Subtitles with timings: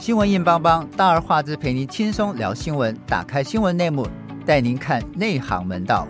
[0.00, 2.96] 新闻硬邦邦，大而化之，陪您轻松聊新闻。
[3.04, 4.08] 打开新闻内幕，
[4.46, 6.06] 带您看内行门道。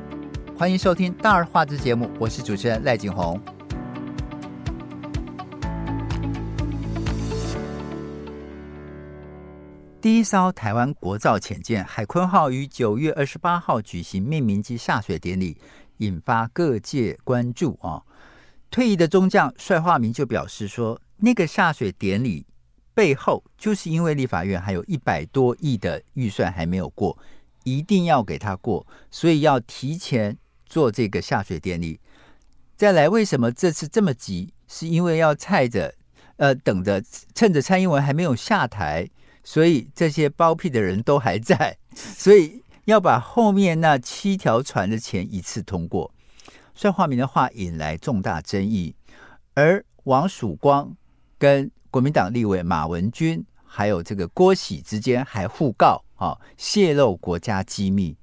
[0.59, 3.41] 欢迎收听大而化之节目，我是主持人赖景红。
[10.03, 15.57] 第一艘台湾国造潜舰海鲲号于九月二十八号举行命名及下水典礼，
[15.97, 18.03] 引发各界关注啊。
[18.71, 22.47] 退役的中将帅化明就表示说，那个下水典礼。
[22.99, 27.17] 背后就是因为立法院还有一百多亿的预算还没有过，
[27.63, 30.37] 一定要给他过，所以要提前
[30.67, 32.01] 做这个下水电力。
[32.77, 34.53] 再来，为什么这次这么急？
[34.67, 35.95] 是因为要蔡着，
[36.39, 37.01] 呃，等着
[37.37, 39.09] 趁着蔡英文还没有下台，
[39.45, 46.13] 所以这些包庇的人都还在， 所以要把后面那七条船的钱一次通过。
[46.75, 48.97] 帅化民的话引来重大争议，
[49.55, 50.97] 而王曙光
[51.39, 58.17] 跟国民党立委马文君还有这个郭喜之间还互告啊，泄露国家机密，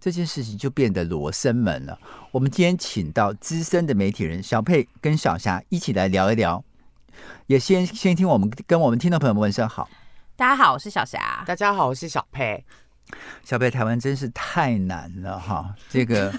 [0.00, 1.98] 这件事情就变得罗生门了。
[2.32, 6.64] 我们今天请到资深的媒体人小佩跟小霞一起来聊一聊，
[7.46, 9.88] 也先先听我们跟我们听众朋友们问声好。
[10.34, 11.44] 大家好，我是小霞。
[11.46, 12.64] 大家好，我是小佩。
[13.44, 16.32] 小佩，台湾真是太难了哈，这个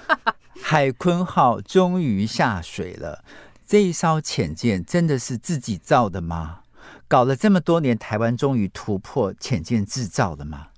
[0.60, 3.24] 海鲲号终于下水了。
[3.70, 6.62] 这一艘潜舰真的是自己造的吗？
[7.06, 10.70] 搞了这么多年，台湾终于突破潜舰制造了吗？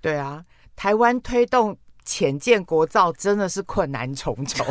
[0.00, 0.44] 对啊，
[0.76, 4.64] 台湾推动潜舰国造真的是困难重重。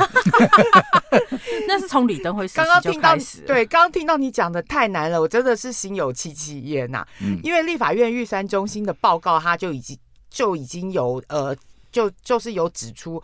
[1.68, 3.14] 那是从李登辉刚刚听到，
[3.46, 7.06] 对，刚刚听到你讲的太难了，我真的是心有戚戚焉呐。
[7.20, 11.54] 嗯，因为立法院预算中心的报告，它就已经就已经有呃，
[11.92, 13.22] 就就是有指出。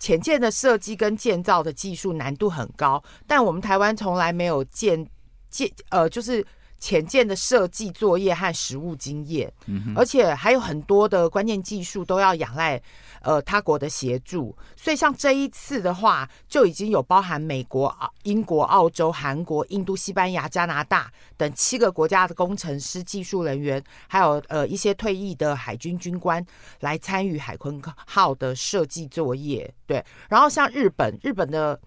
[0.00, 5.06] 潜舰的设计跟建造的技术难度很高，但我们台湾从来没有建
[5.50, 6.44] 建呃，就是
[6.80, 12.82] 潜舰的设计作业和实务经验，嗯，而且还有很多的关键技术都要仰赖。
[13.22, 26.42] 呃，他国的协助，所以像这一次的话，就已经有包含美国、英国、澳洲、韩国、印度、西班牙、加拿大等七个国家的工程师、技术人员，还有呃一些退役的海军军官
[26.80, 29.70] 来参与海鲲号的设计作业。
[29.86, 31.78] 对，然后像日本，日本的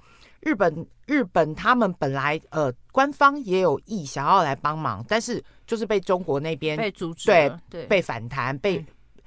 [0.42, 8.78] 日本日本他们本来呃官方也有意想要来帮忙，但是就是被中国那边被阻止，对对，被反弹被。
[8.78, 8.86] 嗯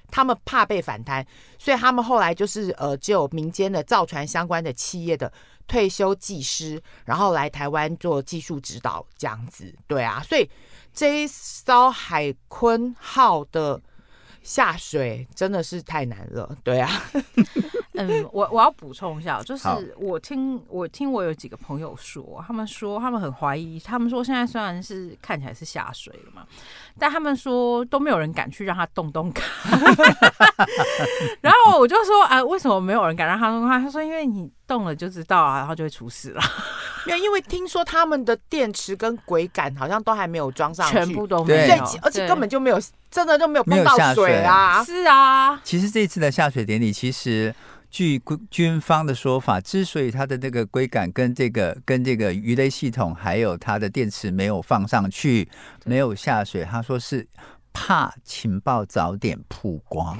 [0.08, 1.26] 他们怕被反弹，
[1.58, 5.30] 所以他们后来就是呃，只有民间的造船相关的企业的
[5.66, 9.74] 退休技师，然后来台湾做技术指导这样子。
[9.88, 10.48] 对啊，所以
[10.94, 13.82] 这一艘海鲲号的
[14.44, 16.56] 下水真的是太难了。
[16.62, 16.88] 对啊。
[17.96, 19.68] 嗯， 我我要补充一下，就是
[19.98, 26.42] 我听我听我有几个朋友说，他们说他们很怀疑，他们说现在虽然是看起来是下水了嘛，
[26.98, 29.46] 但他们说都没有人敢去让他动动看。
[31.40, 33.82] 然后我就说，啊，为什么没有人敢让他动动看？
[33.82, 36.42] 他说，因为你动了就知道啊，然后就会出事了。
[37.06, 42.80] 没有因为听说他们的电池跟轨杆好像都还没有装上去，全部都没有，而且根本就没有，
[43.10, 44.82] 真的就没有碰到水啊。
[44.82, 47.54] 是啊，其实这一次的下水典礼，其实。
[47.90, 55.48] 据军军方的说法，之所以它的那个龟杆跟这个跟这个鱼雷系统还有它的电池没有放上去，
[55.84, 57.26] 没有下水，他说是
[57.72, 60.16] 怕情报早点曝光，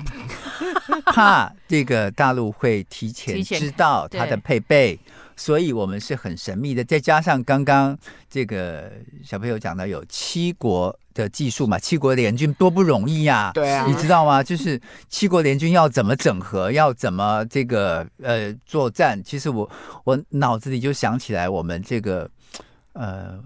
[1.13, 4.99] 怕这个大陆会提前知道它的配备。
[5.37, 6.83] 所以，我们是很神秘的。
[6.83, 7.97] 再加上刚刚
[8.29, 8.91] 这个
[9.23, 13.51] 小朋友讲到有七国的技术嘛，七国联军多不容易呀！
[13.53, 14.43] 对啊，你知道吗？
[14.43, 19.23] 就是七国联军要怎么整合，要怎么这个呃作战。
[19.23, 19.71] 其实我
[20.05, 22.29] 我脑子里就想起来，我们这个
[22.95, 23.39] 呃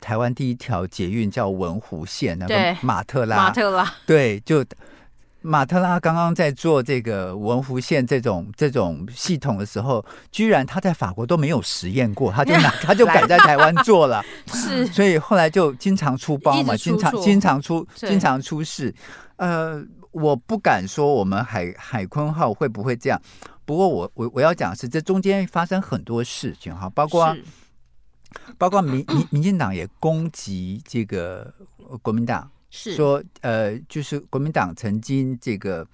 [0.00, 4.64] 台湾第一条捷运叫文湖线，那个马特拉，马特拉，对，就。
[5.40, 14.22] 马特拉刚刚在做这个文湖线这种这种系统的时候，居然他在法国都没有实验过，他就拿 他就敢在台湾做了，
[14.52, 18.92] 是，所以后来就经常出包嘛，经常经常出经常出事。
[19.36, 19.80] 呃，
[20.10, 23.22] 我不敢说我们海海坤号会不会这样，
[23.64, 27.36] 不过我我我要讲的是这中间发生很多事情哈，包括
[28.58, 31.54] 包括民民民进党也攻击这个
[32.02, 32.50] 国民党。
[32.70, 35.86] 是说，呃，就是国民党曾经这个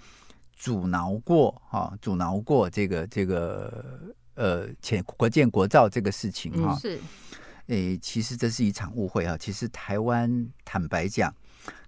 [0.53, 4.01] 阻挠过，哈、啊，阻挠过这个这个
[4.35, 6.99] 呃，前国建国造这个事情，哈、啊嗯，是，
[7.67, 9.37] 诶，其实这是一场误会啊。
[9.39, 11.33] 其实台湾坦白讲，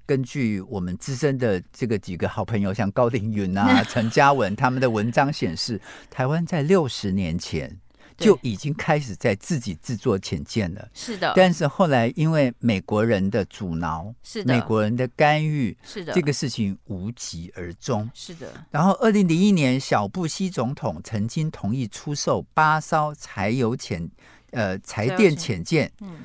[0.06, 7.76] 根据我们资深的这个几个好朋友，像高凌云啊、陈嘉文他们的文章显示，台湾在六十年前
[8.16, 10.88] 就已经开始在自己制作潜舰了。
[10.94, 18.08] 是的，但是后来因为美国人的阻挠，是的，美国人的干预，是的，这个事情无疾而终。
[18.14, 18.52] 是的。
[18.70, 24.08] 然后，二零零一年，小布希总统曾经同意出售八艘柴油潜
[24.52, 26.20] 呃柴电潜舰，嗯，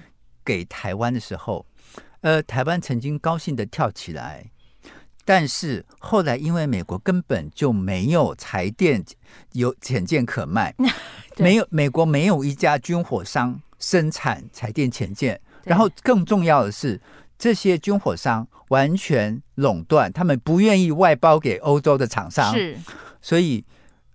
[0.45, 1.65] 给台湾的时候，
[2.21, 4.45] 呃，台湾曾经高兴的跳起来。
[5.23, 9.05] 但是后来，因为美国根本就没有柴电
[9.51, 10.73] 有潜舰可卖，
[11.37, 16.99] 没有美国没有一家军火商生产彩电潜舰，然后更重要的是，
[17.37, 22.77] 这些军火商完全垄断，他们不愿意外包给欧洲的厂商，是，
[23.21, 23.63] 所以。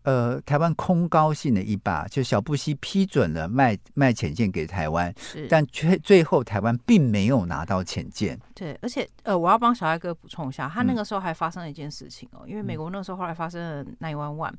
[0.07, 8.39] 呃，台湾空高兴了一把，就小布希批准了卖卖潜舰给台湾，是，但却最后台湾并没有拿到潜舰。
[8.55, 14.55] 对，而且呃，我要帮小艾哥补充一下，他那个时候还发生了一件事情哦，嗯、因为美国那个时候后来发生了 nine one one，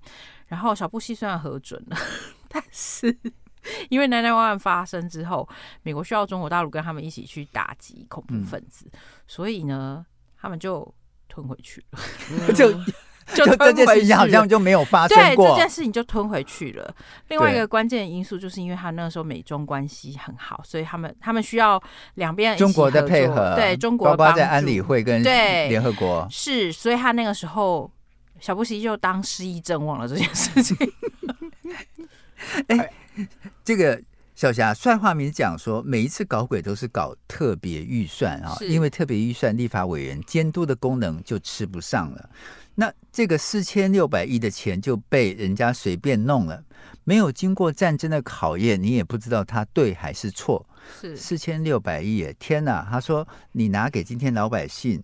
[0.47, 1.95] 然后小布希虽然核准了，
[2.49, 3.17] 但是
[3.89, 5.47] 因为911发生之后，
[5.81, 10.05] 美国需要中国大陆跟他们一起去打击恐怖分子，嗯、所以呢，
[10.38, 10.94] 他们就
[11.29, 11.99] 吞回去了，
[12.31, 12.69] 嗯、 就。
[13.35, 16.95] 就这件事情好像就没有发生过，对，这件事情就吞回去了。
[17.27, 21.81] 另外一个关键因素就是因为他那个时候美中关系很好，所以他们他们需要
[22.15, 27.91] 两边中国的配合，对中国包括在安理会跟对联合国是，所以他那个时候
[28.39, 30.77] 小布希就当失忆症忘了这件事情。
[32.68, 32.89] 哎，
[33.65, 34.01] 这个
[34.35, 42.30] 小霞帅话明讲说，每一次搞鬼都是搞特别预算啊，因为特别预算立法委员监督的功能就吃不上了。
[42.79, 46.63] 那这个四千六百亿的钱就被人家随便弄了，
[47.03, 50.63] 没有经过战争的考验，你也不知道它对还是错。
[51.01, 52.88] 是四千六百亿，天哪！
[52.88, 55.03] 他说你拿给今天老百姓，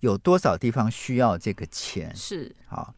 [0.00, 2.10] 有多少地方需要这个钱？
[2.16, 2.94] 是好。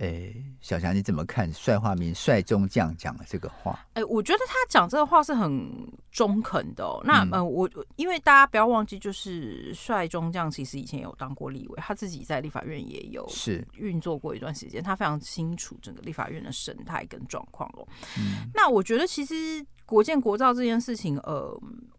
[0.00, 3.86] 哎，小霞你怎么看帅化明帅中将讲的这个话？
[3.92, 5.70] 哎，我觉得他讲这个话是很
[6.10, 7.02] 中肯的哦。
[7.04, 17.86] 那呃，我因为大家不要忘记，就是帅中将其实以前有当过立委，他自己在立法院也有是运作过一段时间，他非常清楚整个立法院的生态跟状况哦。
[18.18, 19.64] 嗯，那我觉得其实。
[19.90, 21.50] 国建国造这件事情，呃，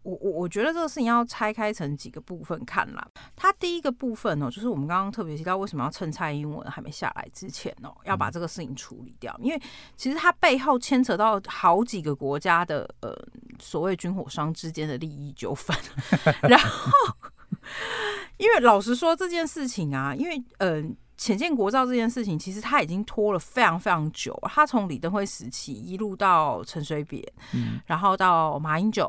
[0.02, 3.06] 我我我觉得这个事情要拆开成几个部分看啦。
[3.36, 9.38] 它第一个部分呢，就是我们刚刚特别提到，为什么要趁蔡英文还没下来之前哦，要把这个事情处理掉？
[9.42, 9.62] 因为
[9.94, 13.14] 其实它背后牵扯到好几个国家的呃
[13.60, 15.76] 所谓军火商之间的利益纠纷。
[16.48, 16.90] 然后，
[18.38, 20.84] 因为老实说这件事情啊，因为嗯。
[20.84, 24.36] 呃潜舰国造这件事情，其实他已经拖了非常非常久。
[24.52, 27.22] 他从李登辉时期一路到陈水扁，
[27.54, 29.08] 嗯，然后到马英九，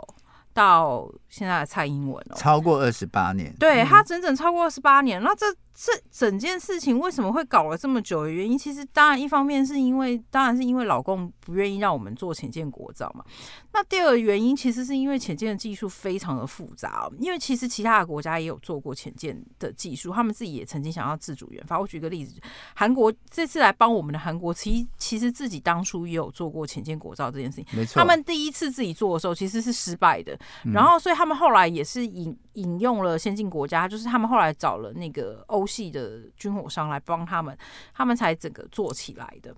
[0.54, 3.52] 到现在的蔡英文哦，超过二十八年。
[3.60, 5.20] 对，他整整超过二十八年。
[5.24, 5.48] 那这。
[5.76, 13.26] 这整件事情为什么会搞了这么久的原因，其实当然一方面是因为，当然是因为老公不愿意让我们做浅见国造嘛。
[13.72, 21.80] 那第二个原因，其实是因为浅见的技术非常的复杂，因为其实其他的国家也有做过浅见的技术，他们自己也曾经想要自主研发。
[21.80, 22.40] 我举个例子，
[22.76, 28.00] 韩国这次来帮我们的韩国，其其实自己当初也有做过浅见国造这件事情，没错。
[28.00, 30.38] 他们第一次自己做的时候其实是失败的，
[30.72, 35.63] 然后所以他们后来也是引引用了先进国家，就是他们后来找了那个欧。
[35.66, 37.58] 系的军火商来帮他们，
[37.94, 39.56] 他们才整个做起来的。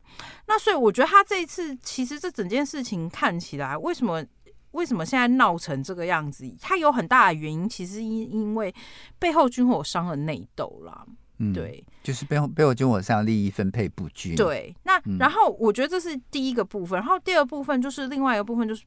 [0.48, 4.24] 那所以我觉得他这一次，其实这整件事情看起来，为什么
[4.72, 6.50] 为什么现在闹成这个样子？
[6.60, 8.74] 它有很大的原因，其实因因为
[9.18, 11.06] 背后军火商的内斗啦。
[11.38, 14.36] 嗯，对，就是背后背后军火商利益分配不均。
[14.36, 18.84] 对，那然后我觉得这是第一个部分，然后第二部分就是另外一个部分，就是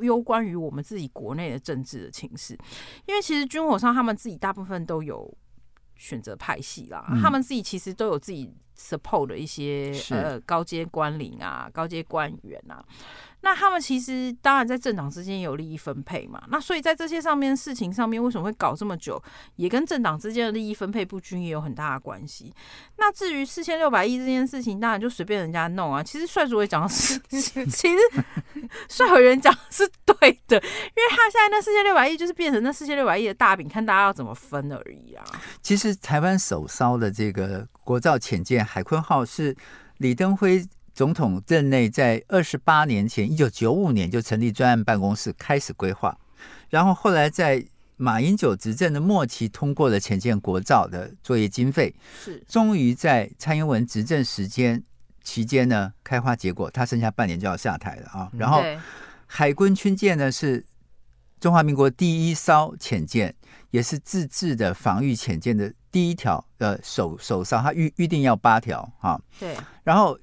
[0.00, 2.58] 有关于我们自己国内的政治的情势，
[3.06, 5.32] 因为其实军火商他们自己大部分都有。
[6.04, 12.84] 选择派系啦，嗯、他们自己其实都有自己 support 的一些呃高阶官领啊、高阶官员啊。
[13.40, 19.22] 那他们其实当然在政党之间有利益分配嘛，那所以在这些上面事情上面为什么会搞这么久，
[19.56, 22.54] 也跟政党之间的利益分配不均也有很大的关系。
[22.96, 26.02] 那至于四千六百亿这件事情，当然就随便人家弄啊。
[26.02, 27.98] 其实帅主委讲的是， 其实
[28.88, 30.16] 帅委员讲的是对
[30.48, 35.22] 的，因为他现在那四千六百亿就是变成那四千六百亿的大饼，看大家要怎么分而已啊。
[35.60, 39.56] 其实台湾首烧的这个国造潜舰海鲲号是
[39.98, 40.66] 李登辉。
[40.94, 46.16] 总统任内，在二十八年前，一九九五年就成立专案办公室，开始规划。
[46.70, 47.64] 然后后来在
[47.96, 51.92] 马英九执政的末期，通过了潜舰国造的作业经费。
[52.24, 54.80] 是，终于在蔡英文执政时间
[55.24, 56.70] 期间呢，开花结果。
[56.70, 58.30] 他剩下半年就要下台了啊。
[58.38, 58.62] 然后
[59.26, 60.64] 海鲲军舰呢，是
[61.40, 63.34] 中华民国第一艘潜舰，
[63.70, 69.20] 也是自制的防御潜舰的第一条呃首首艘，它预预定要八条啊。
[69.38, 70.18] 对，然后。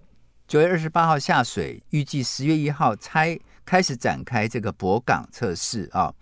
[0.48, 6.14] 九月二十八号下水，预计十月一号拆开始展开这个泊港测试啊，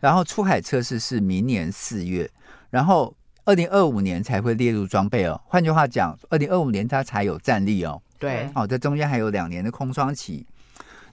[0.00, 2.30] 然后出海测试是明年四月，
[2.70, 3.14] 然后
[3.44, 5.38] 二零二五年才会列入装备哦。
[5.44, 8.00] 换句话讲，二零二五年它才有战力哦。
[8.18, 10.46] 对，好，这中间还有两年的空窗期。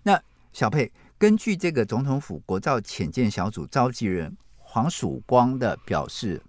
[0.03, 0.17] 那
[0.53, 0.89] 小佩，
[1.23, 6.41] 根据这个总统府国造潜舰小组召集人黄曙光的表示，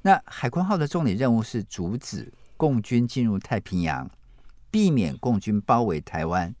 [0.00, 4.10] 那海鲲号的重点任务是阻止共军进入太平洋，
[4.70, 6.54] 避免共军包围台湾，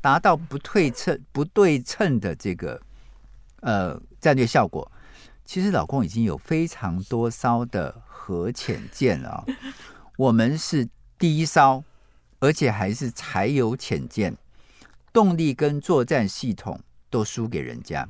[0.00, 2.82] 达到不对称不对称的这个
[3.60, 4.90] 呃战略效果。
[5.44, 9.46] 其实老共已经有非常多艘的核潜舰了，
[10.16, 11.84] 我们是第一艘。
[12.40, 14.36] 而且还是柴油潜舰，
[15.12, 16.80] 动力跟作战系统
[17.12, 18.08] 都输给人家，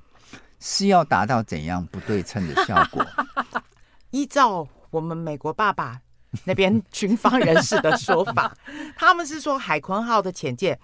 [0.60, 3.04] 是要达到怎样不对称的效果？
[4.12, 6.00] 依照我们美国爸爸
[6.44, 8.56] 那边军方人士的说法，
[8.96, 10.78] 他们是说海鲲号的潜舰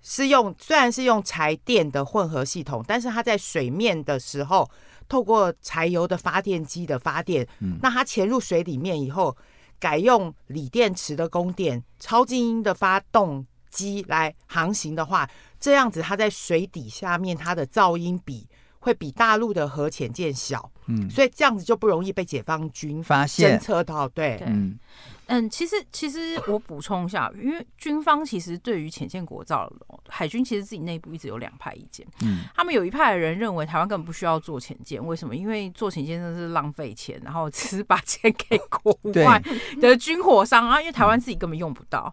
[0.00, 4.68] 是用虽然是用柴电的混合系统，但是它在水面的时候，
[5.08, 9.36] 透过柴油的发电机的发电，嗯，那它潜入水里面以后。
[9.82, 18.46] 改用锂电池的供电、超静音的发动机来航行的话，这样子它在水底下面，它的噪音比
[18.78, 24.08] 会比大陆的核潜舰小，嗯，所以这样子就不容易被解放军发现侦测到。
[24.08, 24.78] 对，嗯
[25.26, 29.72] 嗯，其实其实我补充一下，因为军方其实对于潜舰国造，
[30.08, 32.04] 海军其实自己内部一直有两派意见。
[32.22, 35.34] 嗯，他们有一派的人认为台湾根本不需要做潜舰，为什么？
[35.34, 39.40] 因为做潜舰真的是浪费钱，然后只是把钱给国外
[39.80, 42.12] 的军火商啊，因为台湾自己根本用不到。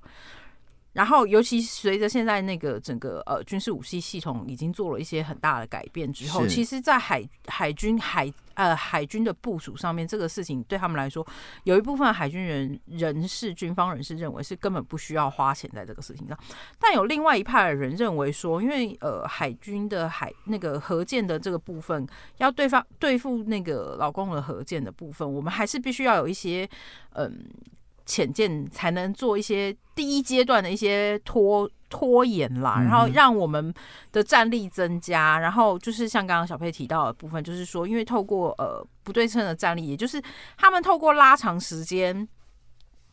[1.00, 11.25] 然后，尤其随着现在那个整个呃军事武器系统已经做了一些很大的改变之后，其实，在海海军海呃海军的部署上面，这个事情对他们来说，
[11.63, 16.38] 有一部分海军人人士、军方人士认为是根本不需要花钱在这个事情上。
[16.77, 22.06] 但有另外一派的人认为说，因为呃海军的海那个核舰的这个部分，
[22.39, 26.70] 要对方对付那个老公的核舰的部分，我们还是必须要有一些
[27.13, 27.24] 嗯。
[27.24, 27.78] 呃
[28.10, 33.72] 潜舰才能做一些第一阶段的一些拖拖延啦，然后让我们
[34.12, 35.38] 的战力增加。
[35.38, 40.20] 然后就是像刚刚小佩提到的部分，就是说，因为透过呃不对称的战力，也就是
[40.58, 42.28] 他们透过拉长时间，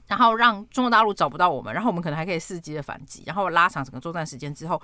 [0.06, 4.80] 然后让中国大陆找不到我们，然后我们可能还可以伺机的反击，然后拉长整个作战时间之后，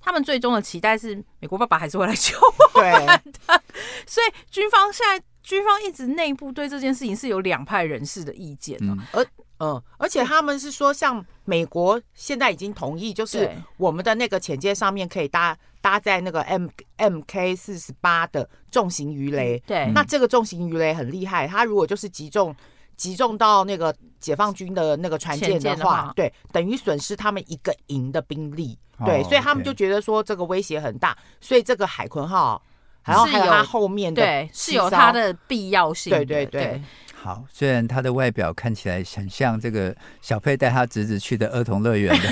[0.00, 3.06] 他们最终的期待是美国爸爸还是会来救我们
[3.46, 3.62] 的。
[4.06, 5.24] 所以军方现在。
[5.42, 9.26] 军方一直内部对这件事情是有两派人士的意见的，而
[9.58, 16.66] 嗯，而且他们是说，像美国现在已经同意，就是我们的那个潜舰上面可以搭搭载那个 M
[16.96, 22.54] M K 四十八的重型鱼雷，对，那这个重型鱼雷很厉害，它如果就是击中
[22.96, 32.62] 击中到那个解放军的那个船舰的话，对，等于损失他们一个营的兵力，对，所以他们就觉得说这个威胁很大，所以这个海鲲号。
[33.04, 36.10] 然后还有它后面的对，是有它的必要性。
[36.10, 36.82] 对对对，对，
[37.14, 42.28] 好，虽然它的外表看起来很像这个小佩带他侄子去的儿童乐园的，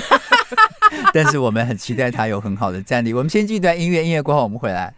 [1.13, 3.13] 但是我们很期待它有很好的战力。
[3.13, 4.93] 我们先进一段音乐，音乐过后我们回来。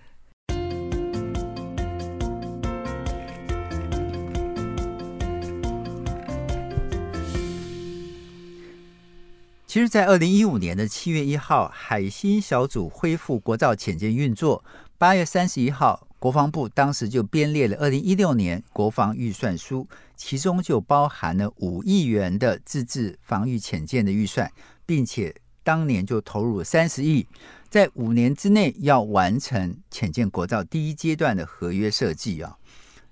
[9.66, 14.62] 其实，在二零一五年的七月一号，海星小组恢复国造潜舰运作。
[15.02, 24.52] 八月三十一号，国防部当时就编列了二零一六年国防预算书，其中就包含了五亿元的自制防御潜舰的预算，
[24.86, 27.26] 并且当年就投入了三十亿，
[27.68, 32.56] 在五年之内要完成潜舰国造第一阶段的合约设计啊。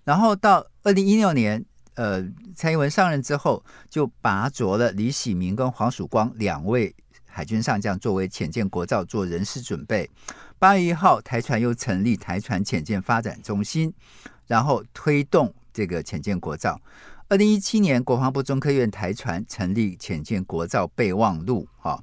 [0.03, 1.65] 然后到二零一六年，
[1.95, 2.23] 呃，
[2.55, 6.95] 蔡英文上任之后，就拔擢了李喜明跟黄曙光两位
[7.39, 10.09] 海军上将作为潜舰国造做人事准备。
[10.57, 13.93] 八月一号，台船又成立台船潜舰发展中心，
[14.45, 16.77] 然后推动这个潜舰国造。
[17.29, 21.97] 二零一七年，国防部中科院台船成立潜舰国造备忘录啊。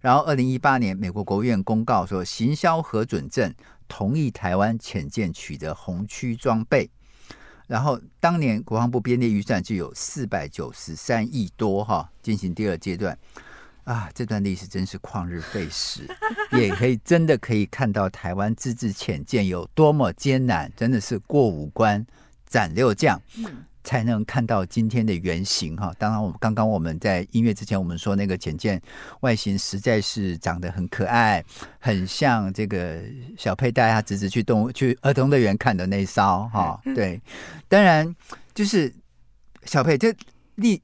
[0.00, 3.54] 然后二零一八年，美国国务院公告说，行销核准证，
[3.86, 6.90] 同意台湾潜舰取得红区装备。
[7.68, 13.16] 然后当年国防部编列预算就有四百九十三亿多哈，进行第二阶段。
[13.84, 16.06] 啊，这段历史真是旷日费时，
[16.52, 22.04] 也可以真的可以看到台湾自治浅见有多么艰难，真的是过五关
[22.46, 23.20] 斩六将，
[23.82, 25.92] 才能看到今天的原型哈。
[25.98, 28.80] 当然，我们刚刚我们在音乐之前，我们说那个浅见
[29.20, 31.44] 外形实在是长得很可爱，
[31.80, 33.02] 很像这个
[33.36, 36.80] 小佩带他侄子去动物去儿童乐园看的那艘哈。
[36.94, 37.20] 对，
[37.66, 38.14] 当然
[38.54, 38.92] 就是
[39.64, 40.14] 小佩这
[40.54, 40.80] 立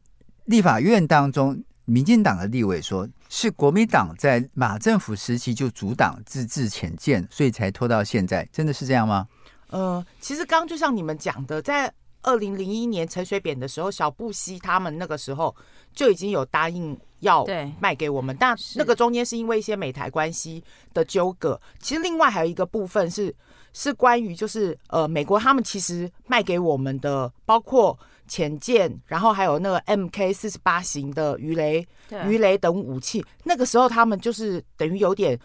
[0.46, 1.62] 立法院当中。
[1.86, 9.28] 民进党的立委说，是国民党在马政府时期就阻挡自治潜舰，所以才拖到现在，真的是这样吗？
[9.68, 15.54] 呃，其实刚刚就像你们讲的，在二零零一年陈水扁的时候，小布希他们那个时候
[15.94, 17.46] 就已经有答应要
[17.78, 20.62] 卖给我们，但那个中间是因为一些美台关系
[20.92, 21.60] 的纠葛。
[21.80, 23.32] 其实另外还有一个部分是
[23.72, 27.96] 是关于就是呃美国他们其实卖给我们的包括。
[28.26, 31.86] 潜舰，然后还有那个 MK 四十八型的鱼雷、
[32.26, 33.24] 鱼雷等武器。
[33.44, 35.38] 那个时候他们就是等于有点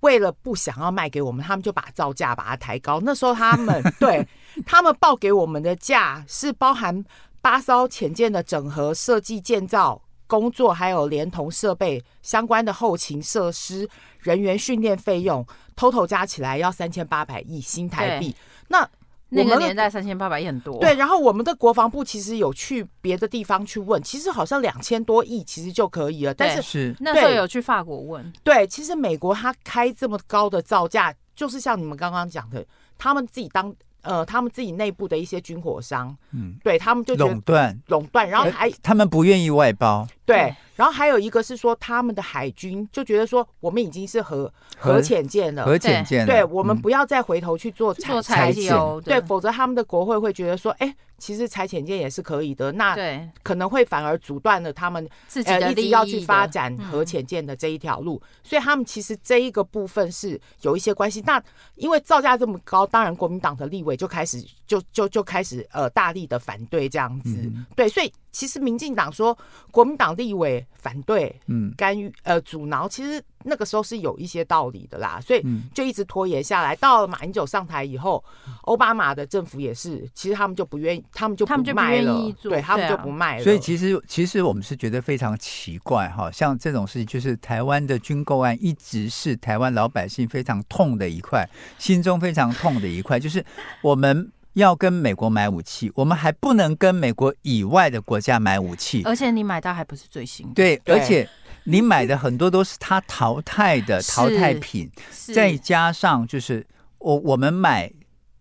[0.00, 3.00] 为了不想要卖给我们，他们就把造价把它抬高。
[3.00, 4.26] 那时候他们 对
[4.66, 7.04] 他们报给我们的价是包含
[7.40, 13.88] 八艘潜舰的整合设计、建造工作，还有连同设备相关的后勤设施、
[14.20, 18.34] 人员训练费用，total 加起来要三千八百亿新台币。
[18.68, 18.88] 那
[19.32, 20.94] 那个年代三千八百亿很多，对。
[20.94, 26.34] 然后我们的国防部其实有去别的地方去问，其实好像两千多亿其实就可以了。
[26.34, 32.64] 但是是那时候有去法国问，对，其实美国他开这么高的造价，就是像你们刚刚讲的，
[32.98, 33.74] 他们自己当。
[34.04, 50.94] 呃，他们自己内部的一些军火商，嗯，对他们就垄断垄断，然后还他们不愿意外包，对，然后还有一个是说他们的海军就觉得说我们已经是核核潜舰了，核潜舰，对，我们不要再回头去做做柴潜，对，否则他们的国会会觉得说，哎。
[51.18, 52.96] 其实柴潜舰也是可以的，那
[53.44, 61.22] 可能会反而阻断了他们自己一直要去发展核潜舰的这一条路，所以他们其实这一个部分是有一些关系。
[61.24, 61.40] 那
[61.76, 69.36] 因为造价这么高，当然国民党的立委就开始就就就开始呃大力的反对这样子，对，所以其实民进党说
[69.70, 73.22] 国民党立委反对，嗯，干预呃阻挠，其实。
[73.44, 76.76] 那个时候是有一些道理的啦，所以就一直拖延下来。
[76.76, 78.22] 到了马英九上台以后，
[78.66, 83.42] 奥巴马的政府也是，其实他们就不愿意，他们就他们就不卖了，对，他们就不卖了。
[83.42, 91.44] 所以其实其实我们是觉得非常奇怪哈，像这种事情，就是台湾的军购案一直是台湾老百姓非常痛的一块，
[91.80, 93.44] 心中非常痛的一块，就是
[93.80, 101.28] 我们要跟美国买武器，我们还不能跟美国以外的国家买武器，而且你买到还不是最新的，对，而且。
[101.64, 104.90] 你买的很多都是他淘汰的淘汰品，
[105.32, 106.66] 再加上就是
[106.98, 107.88] 我我们买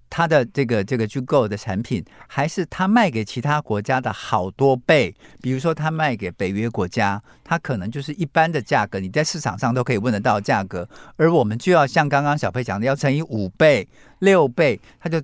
[0.10, 5.14] 他的这个这个军购的产品，还是他卖给其他国家的好多倍。
[5.40, 15.22] 比如说他卖给北约国家，他可能就是一般的价格，你在市场上都可以问得到价格，而我们就要像刚刚小佩讲的，要乘以五倍、六倍，他就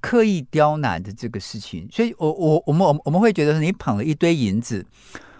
[0.00, 1.88] 刻意刁难的这个事情。
[1.92, 4.84] 所以我我我们我们我们会觉得你捧了一堆银子。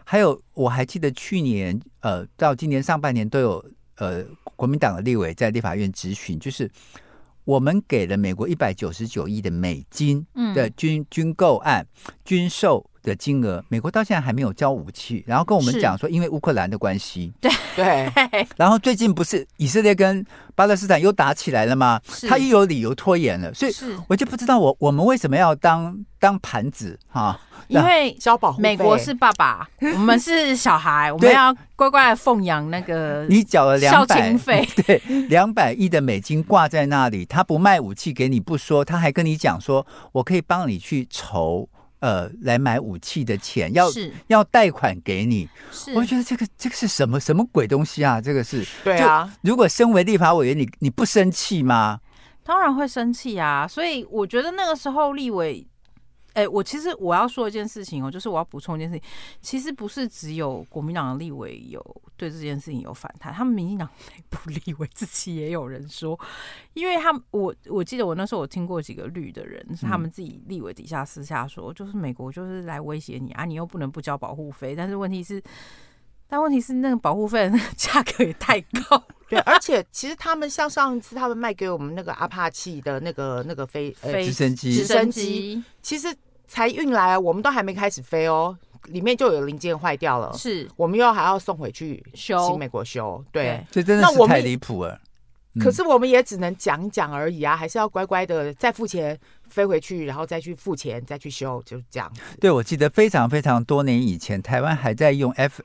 [0.04, 4.24] 还有，我还记得去年，呃，到今年上半年都有，呃，
[4.56, 6.68] 国民党的立委在立法院质询，就是
[7.44, 11.86] 我们给了美国一百九十九亿的美金的军、嗯、军购案、
[12.24, 18.12] 军售的金额，美国到现在还没有交武器，然后跟我们讲说，因为乌克兰的关系，对 对，
[18.56, 22.00] 然后最近不是以色列跟巴勒斯坦又打起来了吗？
[22.28, 23.72] 他又有理由拖延了，所以
[24.08, 27.38] 我就不知道我我们为什么要当当盘子哈。
[27.68, 33.24] 因为交保护美国是爸爸， 我们是小孩，我们要乖乖的奉养那个。
[33.28, 34.36] 你缴了两百，
[34.84, 41.68] 对，两百亿的美金挂在那里，他不卖武器给你不说，他还跟你讲说，我可以帮你去筹
[42.00, 43.88] 呃来买武器的钱，要
[44.26, 45.48] 要贷款给你。
[45.94, 48.20] 我觉得这个这个是什么什么鬼东西啊？
[48.20, 49.32] 这个是对啊。
[49.42, 52.00] 如果身为立法委员，你你不生气吗？
[52.42, 53.68] 当然会生气啊！
[53.68, 55.66] 所以我觉得那个时候立委。
[56.34, 59.04] 哎、欸，我其实我要说一件事情哦，就是我要补充一件事情，
[59.40, 61.84] 其实不是只有国民党的立委有
[62.16, 66.18] 对这件事情有反弹，他们民进党内部立委自己也有人说，
[66.74, 75.42] 因为他们我我记得我那时候我听过几个绿的人，是他们自己立委底下私下说，就是美国就是来威胁你啊，你又不能不交保护费，但是问题是，
[76.30, 85.62] 但问题是那个保护费那个 价格也太高， 对，而且其实他们像上一次他们卖给我们那个阿帕奇的那个那个飞呃直升机，直升机。
[85.82, 86.08] 其实。
[86.52, 90.68] 才运来，我们都还没开始飞哦，里面就有零件坏掉了，是。
[90.74, 95.00] 我们又还要送回去修，新美国修，对，这真的是太离谱了。
[95.60, 99.16] 可是我们也只能讲讲而已啊，还是要乖乖的再付钱
[99.48, 102.12] 飞回去，然后再去付钱再去修，就是这样。
[102.40, 105.62] 对，我记得非常非常多年以前，台湾还在用 F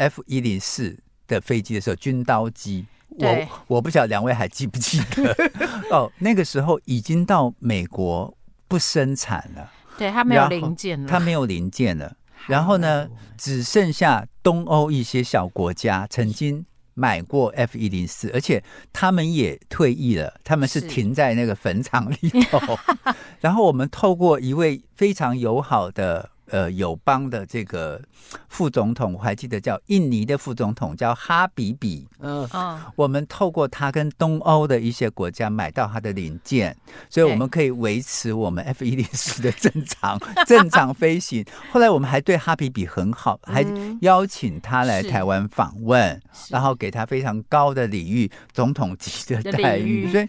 [0.00, 0.96] F 一零四
[1.28, 2.86] 的飞机的时候，军刀机，
[3.18, 5.50] 我我不晓得两位还记不记得？
[5.92, 8.34] 哦，那个时候已经到美国
[8.66, 9.70] 不生产了。
[9.98, 12.16] 对，它没有零件了，它没有零件了。
[12.46, 22.58] 然后呢，只剩下东欧一些小国家曾经买过 F 一零四，而且他们也退役了，他们是停在那个坟场里头。
[23.40, 28.00] 然后我们透过一位非常友好的呃友邦的这个
[28.48, 32.48] 副总统，我还记得叫印尼的副总统叫哈比比，嗯。
[32.52, 36.76] 嗯，我们透过他跟东欧的一些国家买到他的零件，
[37.08, 41.44] 所以我们可以维持我们 F 一零四的正常正常飞行。
[41.72, 43.64] 后来我们还对哈比比很好，还
[44.00, 50.28] 邀请他来台湾访问，然后给他非常高的礼遇，总统级的待遇，所以。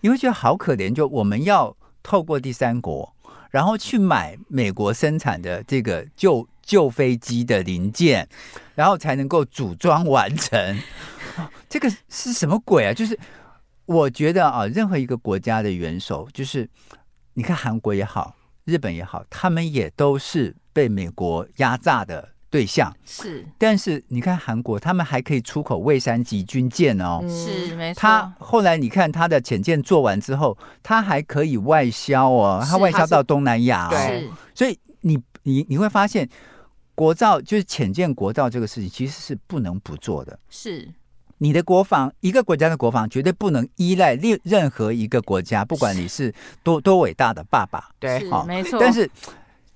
[0.00, 3.12] 你会觉得好可怜，就我们要透过第三国，
[3.50, 8.28] 然后去买美国生产的这个旧旧飞机的零件，
[8.74, 10.78] 然后才能够组装完成。
[11.68, 12.92] 这个是什么鬼啊？
[12.92, 13.18] 就是
[13.86, 16.68] 我觉得啊，任何一个国家的元首，就是
[17.34, 18.34] 你看韩国也好，
[18.64, 22.30] 日本也好，他们也都是被美国压榨的。
[22.50, 28.00] 对象是，但是你看韩国，他们还可以出口蔚山级军舰哦，是没错。
[28.00, 33.90] 他后来你看他的潜舰做完之后，他还可以外销哦，他外销到东南亚哦。
[33.90, 36.26] 对，所以你你你会发现，
[36.94, 40.38] 国造就是潜舰国造这个事情，其实是不能不做的。
[40.48, 40.88] 是，
[41.36, 48.78] 你的国防，一个国家的国防绝对不能依赖任任何一个国家，不管你是多多伟大的爸爸，对，好，没错。
[48.80, 49.10] 但是。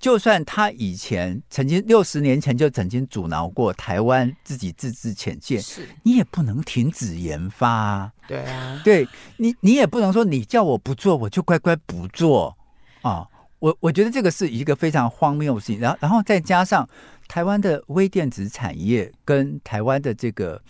[0.03, 8.11] 就算他以前曾经六十年前就曾经阻挠过台湾自己自制潜舰，是你也不能停止研发啊。
[8.27, 12.53] 对啊，对你，你也不能说你叫我不做，我就乖乖不做
[13.01, 13.25] 啊。
[13.59, 15.79] 我我觉得这个是一个非常荒谬的事情。
[15.79, 16.85] 然后，然后再加上
[17.29, 20.61] 台湾的微电子产业跟台湾的这个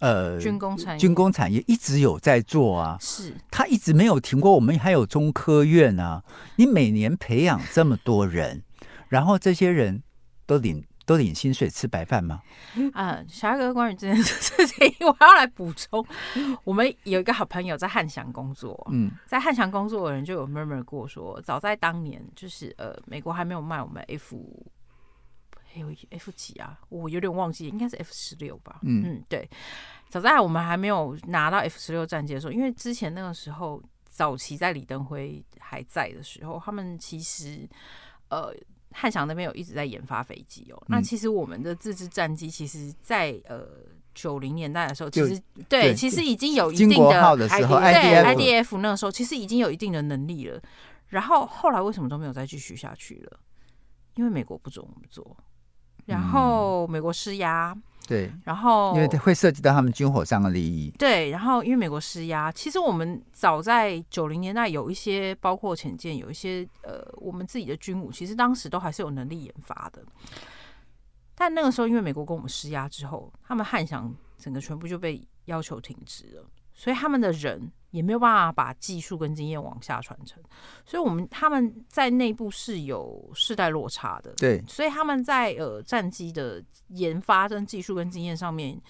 [0.00, 4.50] 呃军工产业，军工产业一直有在做啊，是他一直没有停过。
[4.52, 6.24] 我们还有中科院啊，
[6.56, 8.64] 你每年培养这么多人。
[9.10, 10.02] 然后这些人
[10.46, 12.40] 都领都领薪水吃白饭吗？
[12.94, 16.04] 啊，小艾哥，关于这件事情，我要来补充。
[16.62, 24.38] 我们有一个好朋友在汉翔工作，嗯，在汉翔工作的人就有 murmur 过说，早在当年，就是呃，美国还没有卖我们 F，
[25.72, 26.78] 还有 F 几啊？
[26.88, 28.78] 我有点忘记，应该是 F 十六吧？
[28.82, 29.50] 嗯嗯，对，
[30.08, 37.68] 早在我们还没有拿到 F 十六战机的时候，因为之前那个时候早期在李登辉还在的时候，他们其实
[38.28, 38.54] 呃。
[38.92, 43.66] 汉翔那边有一直在研发飞机哦，嗯、那其实我们的自制战机，其实在，呃
[44.14, 50.60] 九零年代的时候，其实对，其实已经有一定的，的时候对 IDF 那个时候，其实已经有一定的能力了。
[51.08, 53.38] 然后后来为什么都没有再继续下去了？
[54.16, 55.36] 因为美国不准我们做，
[56.06, 57.76] 然后美国施压。
[58.10, 60.90] 嗯对，然后因为会涉及到他们军火上的利益。
[60.98, 70.02] 对，然后因为美国施压，其实我们早在九零年代有一些，包括潜舰，有一些呃，我们自己的军武，其实当时都还是有能力研发的。
[71.34, 76.44] 但那个时候，因为美国跟我们施压之后，他们汉翔整个全部就被要求停职了，
[76.80, 77.70] 所以他们的人。
[77.90, 80.40] 也没有办法把技术跟经验往下传承，
[80.84, 84.32] 所以我们他们在内部是有世代落差的。
[84.36, 88.80] 对，所以他们在呃战机的研发跟技术跟经验上面，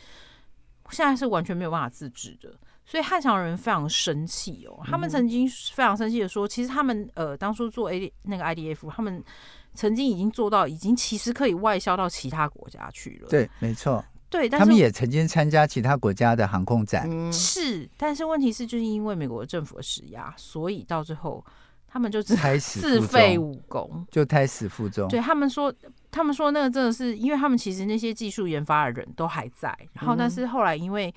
[0.90, 2.53] 现在是完全没有办法自制的。
[2.85, 9.24] 所以汉翔人非常生气哦，他们曾经非常生气的说，其实他们呃当初做 A 那个 IDF，他们
[9.72, 13.31] 曾经已经做到，已经其实可以外销到其他国家去了。
[13.31, 14.05] 对，没错。
[14.31, 21.45] 对，但他们也曾经参加其他国家的航空展，嗯、是，但是问题是，就是因为美国政府的施压，所以到最后
[21.88, 25.09] 他们就自自废武功，就胎死腹中。
[25.09, 25.75] 对他们说，
[26.12, 31.12] 他们说那个真的是，因为他们其实那些技术研发的人都还在，然后但是后来因为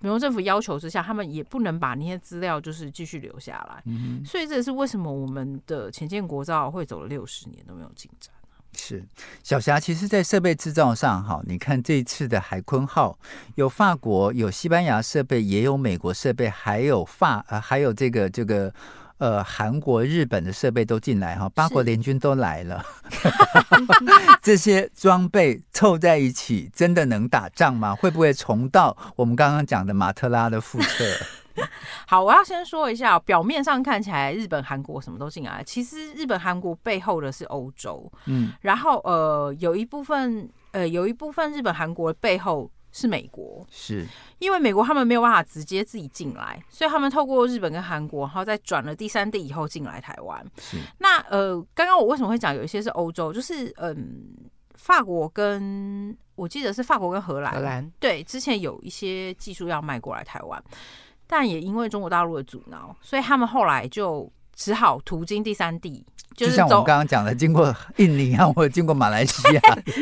[0.00, 8.32] 美国政府要求之下，他们也不能把那些资料就是继续留下来，嗯、所以这也是为什么我们的前建国造会走了六十年都没有进展。
[8.78, 9.04] 是
[9.42, 13.18] 小霞，其实，在设备制造上，哈，你看这一次的海鲲号
[13.56, 18.72] 有法国、有西班牙设备，也有美国设备，还有法呃，还有这个这个
[19.18, 22.84] 呃，韩国、日本的设备都进来哈，八国联军都来了，
[24.40, 27.94] 这些装备凑在一起，真的能打仗吗？
[27.96, 31.04] 会不会重到我们刚刚讲的马特拉的覆辙？
[32.06, 44.06] 好，我要先说一下，表面上看起来日本、韩国什么都进来，其实日本、韩国背后的是欧洲，嗯，然后呃，有一部分呃，有一部分日本、韩国的背后是美国，是
[44.38, 50.44] 因为美国他们没有办法直接自己进来，所以他们透过日本跟韩国，然后再转了第三地以后进来台湾。
[50.58, 54.34] 是那呃，刚刚我为什么会讲有一些是欧洲，就是嗯，
[54.74, 60.62] 法国跟我记得是法国跟荷兰，荷兰对，之前有一些技术要卖过来台湾。
[61.28, 69.60] 但也因为中国大陆的阻挠，所以他们后来就只好途经第三地，就是、就像我们刚刚讲的，经过印尼啊，或者经过马来西亚，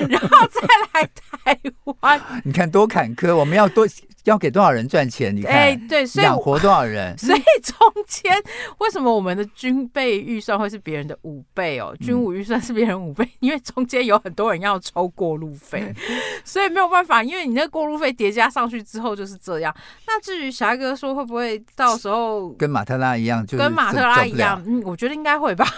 [0.08, 0.60] 然后再
[0.94, 1.60] 来台
[2.00, 2.20] 湾。
[2.44, 3.86] 你看多坎坷，我们要多
[4.24, 5.34] 要给多少人赚钱？
[5.34, 7.16] 你看，哎，对，所以养活多少人？
[7.18, 8.32] 所以中间
[8.78, 11.94] 为什么我们的军备预算会是别人的五倍哦？
[12.00, 15.94] 军武预算是别人五倍，嗯、因为中间有很多人要抽过路费，
[16.44, 19.74] 所以没有办法，因为你那个过路费叠加上去之后就是这样。
[20.06, 24.62] 那至于霞哥说会不会到时候跟马特拉一样，就跟马特拉一样？
[24.66, 25.66] 嗯，我觉得应该会吧。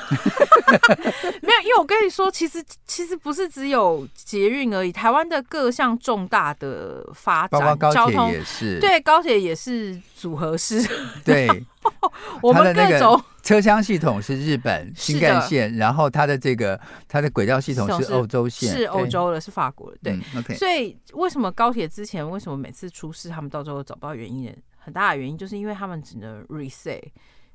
[1.40, 8.30] 没有，因为我跟你说，其实其实不是只有捷运而已，台湾的各项重大的发展，交通。
[8.30, 10.86] 也是对，高铁也是组合式。
[11.24, 11.48] 对，
[12.42, 19.98] 我们各种 车厢系统是日本新干线，然后它的这个它的轨道系统是欧洲线，是欧洲的，是法国的。
[20.02, 20.54] 对、嗯、，OK。
[20.54, 24.54] 所以为什么高铁之前为什么每次出事，他们到最后找不到原因？
[24.76, 27.02] 很大的原因就是因为他们只能 reset，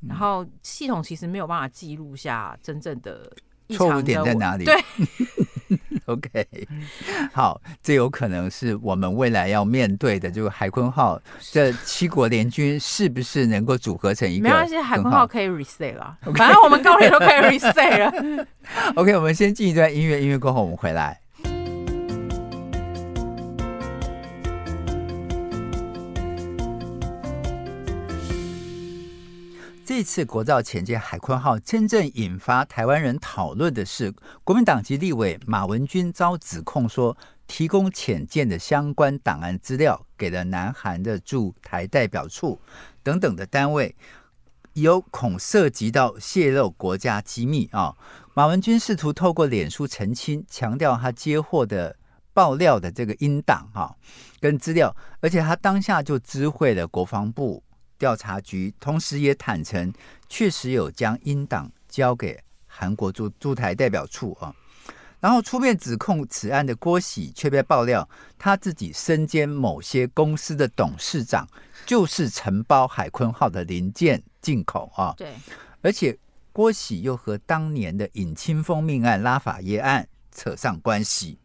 [0.08, 3.32] 然后系统其实没有办法记录下真正的
[3.70, 4.66] 错误点在哪里。
[4.66, 4.76] 对。
[6.06, 6.46] OK，
[7.32, 11.20] 好，这有可能是我们未来要面对的，就是海鲲号
[11.52, 14.44] 这七国联军是不是能够组合成一个？
[14.44, 18.46] 没关系，海鲲号可以 reset 了.反正我们高铁都可以 reset 了。
[18.96, 21.23] OK，我们先进一段音乐，音乐过后我们回来。
[29.86, 34.14] 这次国造潜舰海鲲号真正引发台湾人讨论的是，
[34.46, 37.18] 国民党籍立委马文君遭指控说，
[37.48, 42.62] 提供潜舰的相关档案资料给了南韩的驻台代表处
[43.04, 43.94] 等等的单位，
[44.72, 47.94] 有恐涉及到泄露国家机密啊。
[48.34, 51.98] 马文君试图透过脸书澄清，强调他接获的
[52.34, 53.94] 爆料的这个音档哈
[54.40, 57.62] 跟资料，而且他当下就知会了国防部。
[58.04, 59.94] 调查局同时也坦诚，
[60.28, 62.38] 确实有将英党交给
[62.68, 64.54] 韩国驻驻台代表处啊。
[65.22, 71.48] 然后出面指控此案的郭喜却被爆料，他自己身兼某些公司的董事长，
[71.86, 75.14] 就是承包海坤号的零件进口啊。
[75.16, 75.34] 对，
[75.82, 76.18] 而且
[76.52, 81.38] 郭喜又和当年的尹清风命案、拉法耶案扯上关系。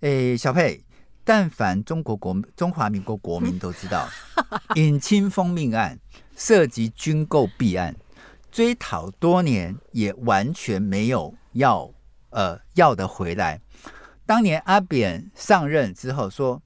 [0.00, 0.83] 诶，小佩。
[1.24, 4.08] 但凡中国国中华民国国民都知道，
[4.74, 5.98] 尹清风命案
[6.36, 7.96] 涉及军购弊案，
[8.52, 11.90] 追讨多年也完全没有要
[12.30, 13.58] 呃要的回来。
[14.26, 16.60] 当年阿扁上任之后说，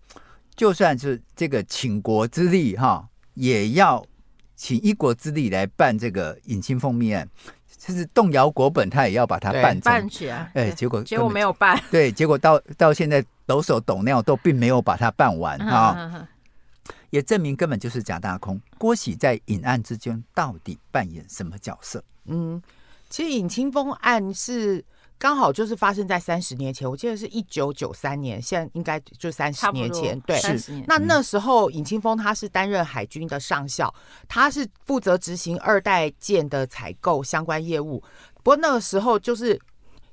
[0.57, 4.05] 就算是这个倾国之力哈，也要
[4.57, 7.29] 请一国之力来办这个尹清风命案。
[7.79, 10.51] 就是动摇国本，他也要把它办办起来。
[10.55, 11.81] 哎，结果结果没有办。
[11.93, 18.61] 对，结果到到现在抖手抖尿都并没有把它办完啊、哦，也证明根本就是假大空。
[18.77, 22.05] 郭喜在隐案之间到底扮演什么角色？
[22.27, 22.63] 嗯，
[23.09, 24.85] 其实尹清风案是。
[25.21, 30.21] 刚好就是发生在三十年前，我记得是一九九三年，现在应该就三十年前。
[30.21, 30.81] 对，是。
[30.87, 33.93] 那那时候尹清峰他是担任海军的上校，
[34.29, 38.01] 他是负责执行二代舰的采购相关业务。
[38.45, 39.61] 不过那个时候就是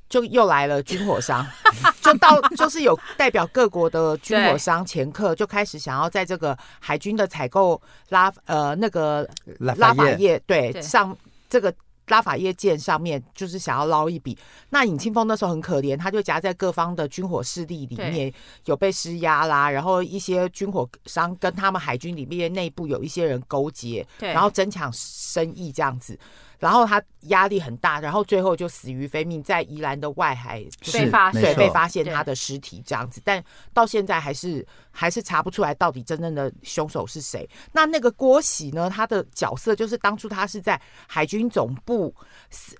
[0.09, 1.45] 就又来了军火商，
[2.01, 9.27] 就到就是有代表各国的军火商前客就开始想要在这个海军的采购拉呃那个
[9.59, 10.41] 拉法叶。
[10.45, 11.15] 对上
[11.49, 11.73] 这个。
[12.09, 14.37] 拉法叶舰上面就是想要捞一笔，
[14.69, 18.31] 那尹清峰那时候很可怜，他就夹在各方的军火势力里面
[18.65, 26.15] 有被施压啦，然后一些军火商跟他们海军里面内部有一些人勾结，然后争抢生意这样子。
[26.59, 30.63] 然后他压力很大，然后最后就死于非命，在宜兰的外海
[30.93, 37.47] 被发现，对，被发现他的尸体这样子，但到现在还是还是查不出来到底真正的凶手是谁。
[37.71, 38.89] 那那个郭喜呢？
[38.89, 42.13] 他的角色就是当初他是在海军总部，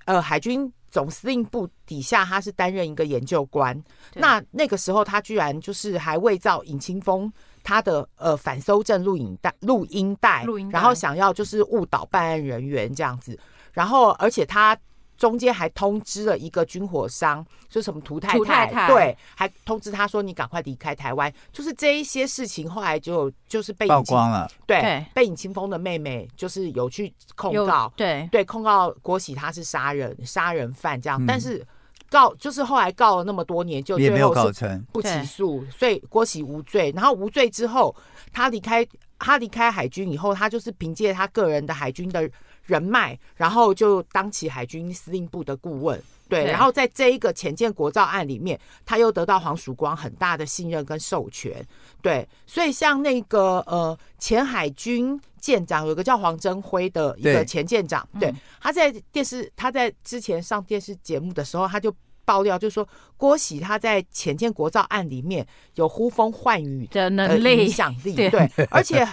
[0.06, 3.80] 呃，海军总司令部底下，他是担任一个研究官。
[4.14, 7.32] 那那个时候他居然就是还伪造尹清风
[7.64, 13.38] 他的呃反搜证录影带、录音带，然后想要就是误导办案人员这样子。
[13.76, 14.76] 然后，而且他
[15.18, 21.32] 中间还通知了一个军火商，就什么涂太太，涂太太，对，还通知他说你赶快离开台湾。
[21.54, 31.66] 就是这一些事情，后来就就是被曝光了，对，对被尹清风的妹妹就是有去控告，对对，控告郭喜他是杀人杀人犯这样，嗯、但是
[32.10, 36.92] 告就是后来告了那么多年，就最后也没有告成，不起诉，所以郭喜无罪。
[36.96, 37.96] 然后无罪之后，
[38.34, 38.86] 他离开
[39.18, 42.30] 他离开海军以后，他就是凭借他个人的海军的。
[42.66, 51.66] 人脉，然后就当起海军司令部的顾问，对，然后在这一个潜舰国造案里面，他又得到黄曙光很大的信任跟授权，
[52.02, 69.08] 对，所以像那个呃前海军舰长，有个叫黄征辉的一个前舰长，对，对，他在电视他在之前上电视节目的时候，他就爆料，就是说郭喜他在潜舰国造案里面有呼风唤雨的能力、影响力， 对，对，而且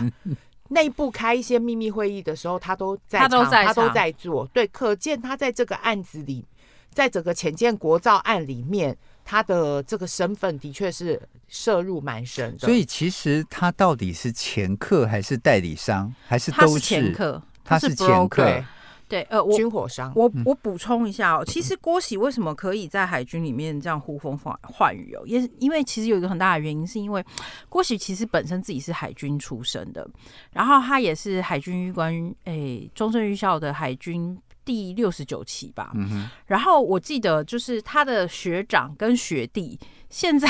[0.72, 6.44] 内部开一些秘密会议的时候，他都在场，他都在，他都在做，对，可见他在这个案子里，
[6.90, 12.58] 在整个浅见国造案里面，他的这个身份的确是涉入蛮深的。
[12.58, 17.42] 所以其实他到底是前客还是代理商，还是都是前客？
[17.64, 18.64] 他是前客。
[19.12, 27.22] 对，呃，我军火商，我我补充一下哦，其实郭喜为什么可以在海军里面这样呼风唤唤雨哦，也因为其实有一个很大的原因，是因为
[27.68, 30.09] 郭喜其实本身自己是海军出身的，
[30.51, 39.79] 然后他也是海军预官，诶，中正预校的海军第六十九期吧，嗯哼，然后我记得就是他的学长跟学弟。
[40.09, 40.46] 现在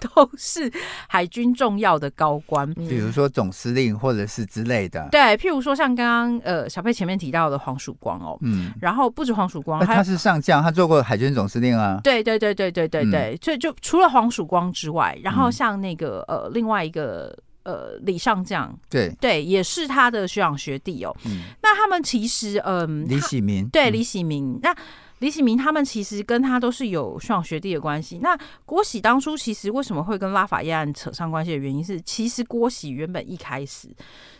[0.14, 0.72] 都是
[1.08, 5.06] 海军重要的高官，比如说总司令或者是之类的。
[5.10, 12.00] 对，譬如说像刚刚呃小佩前面提到的黄曙光哦，嗯，然后不止黄曙光，他是上将，他做过海军总司令啊。
[12.02, 19.14] 对对对对对对对，所以就除了黄曙光之外，然后像那个呃另外一个呃李上将，对。
[19.20, 21.14] 对，也是他的学长学弟哦。
[21.26, 21.42] 嗯。
[21.62, 24.58] 那他们其实嗯，李喜明，对李喜明。
[24.62, 24.74] 那。
[25.20, 28.18] 李喜明他们其实跟他都是有学长学弟的关系。
[28.18, 33.88] 那郭喜当初其实为什么会跟拉法耶案扯上关系的原因是，其实郭喜原本一开始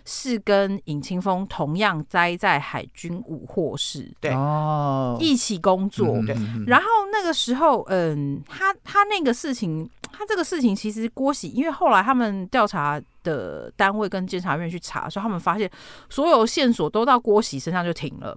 [0.05, 6.21] 是跟尹清峰同样栽在海军五获室，对哦，一起工作。
[6.27, 6.35] 对，
[6.67, 15.71] 然后那个时候，嗯，他他那个事情，他这个事情其实郭喜，因为后来他们调查的单位跟监察院去查的时候，他们发现
[16.09, 18.35] 所有线索都到郭喜身上就停了。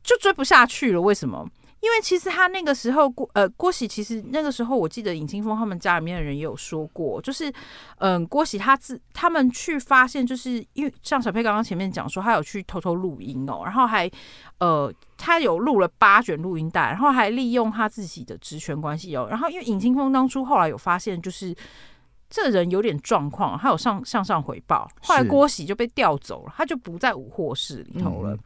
[0.00, 1.46] 就追不下去了，为什么？
[1.80, 7.52] 因为其实他那个时候郭呃郭喜，其实那个时候我记得尹清风他们家里面的人也有说过，就是
[7.98, 14.10] 嗯郭喜他自他们去发现，就是因为像小佩刚刚前面讲说，他有去偷偷录音哦，然后还
[14.58, 21.54] 呃他有录了八卷录音带，然后还利用他自己的职权关系哦，然后因为尹清风当初后来有发现，就是
[22.28, 28.34] 这人有点状况，他有上向上回报，后来郭喜就被调走了，他就不在五货室里头了。
[28.34, 28.38] 嗯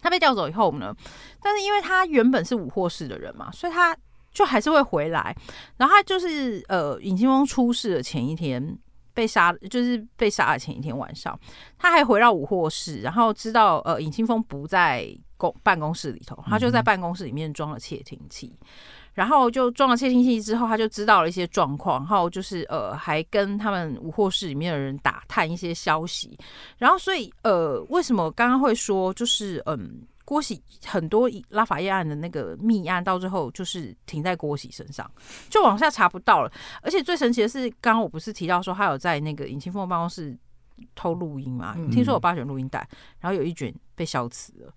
[0.00, 0.94] 他被调走以后呢，
[1.42, 3.96] 但是因为他原本是武获室的人嘛，所以他
[4.32, 5.34] 就还是会回来。
[5.76, 8.78] 然后他就是呃，尹清峰出事的前一天
[9.12, 11.38] 被杀，就是被杀的前一天晚上，
[11.76, 18.56] 他还回到武获室，然后知道呃尹清峰不在公办公室里头，他就在办公室里面装了窃听器。
[18.60, 18.66] 嗯
[19.18, 26.38] 然后就装了窃听器之后，他就知道了一些状况，然后就是呃，还跟他们五货室里面的人打探一些消息。
[26.76, 35.10] 然后所以呃，为什么刚刚会说就是嗯，郭喜很多拉法叶案的那个密案到最后就是停在郭喜身上，
[35.50, 36.52] 就往下查不到了。
[36.80, 40.38] 而且最神奇的是，刚刚我不是提到说他有在那个尹清凤办公室
[40.94, 41.74] 偷录音嘛？
[41.76, 44.72] 嗯、听说有八卷录音带，然后有一卷被消磁了。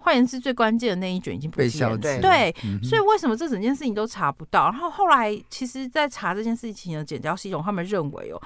[0.00, 1.96] 换言之，最关键的那一卷已经不见了。
[1.96, 4.64] 对，所以为什么这整件事情都查不到？
[4.64, 8.42] 然后后来，其实，在查这件事情的检调系统，他们认为哦，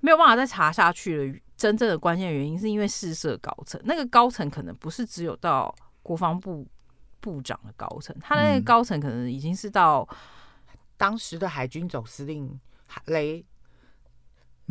[0.00, 1.38] 没有办法再查下去了。
[1.56, 6.66] 真正的关键原因是因为试射高层，那个高层可能不是只有到国防部
[7.20, 10.08] 部长的高层，他那个高层可能已经是到
[10.96, 12.58] 当时的海军总司令
[13.06, 13.44] 雷。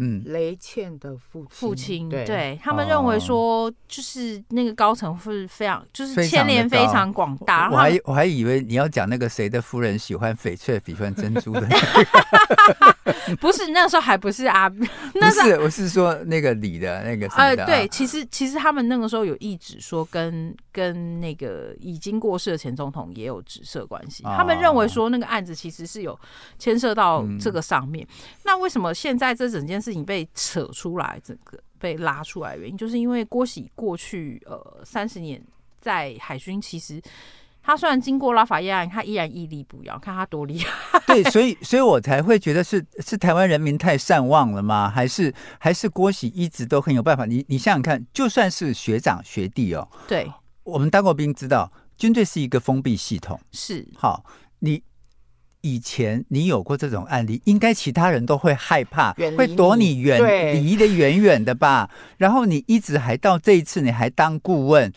[0.01, 7.69] 嗯，雷倩的父父亲，对，对他们认为说，就是那个高层是非常，就是牵连非常广大。
[7.69, 11.67] 我还我还以为你要讲那个谁的夫人喜欢翡翠，喜欢珍珠的。
[13.41, 14.71] 不是，那时候还不是啊，
[15.15, 17.43] 那是我是说那个李的那个的、啊。
[17.47, 24.23] 呃，对，其实其实他们那个时候有意指说跟跟那个已经过世的前总统也有直涉关系。
[24.23, 26.17] 哦、他们认为说那个案子其实是有
[26.57, 28.07] 牵涉到这个上面。
[28.09, 29.88] 嗯、那为什么现在这整件事？
[29.89, 35.41] 事情被扯出来，整个被拉出来，原因就是因为郭喜过去呃三十年
[35.81, 37.01] 在海军，其实
[37.63, 40.99] 他虽然经过拉法叶案，他依然屹立不摇，看他多厉害。
[41.07, 44.87] 对，所以所以我才会觉得是是台湾人民太善忘了吗？
[44.87, 47.25] 还是还是郭喜一直都很有办法？
[47.25, 50.31] 你你想想看，就算是学长学弟哦，对，
[50.63, 54.23] 我们当过兵，知道军队是一个封闭系统，是好
[54.59, 54.83] 你。
[55.61, 60.19] 以前你有过这种案例，应该其他人都会害怕，会躲你远
[60.55, 61.89] 离的远远的吧？
[62.17, 64.91] 然后你一直还到这一次，你还当顾问。